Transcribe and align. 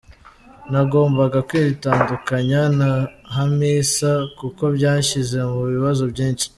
Nagombaga 0.71 1.39
kwitandukanya 1.49 2.61
na 2.79 2.91
Hamisa 3.35 4.11
kuko 4.39 4.63
byanshyize 4.75 5.37
mu 5.51 5.61
bibazo 5.73 6.03
byinshi. 6.13 6.45